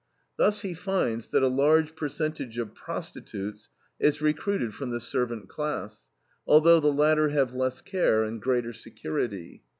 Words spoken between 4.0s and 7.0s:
recruited from the servant class, although the